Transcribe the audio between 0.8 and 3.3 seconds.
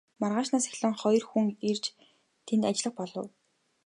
хоёр хүн ирж тэнд ажиллах болов.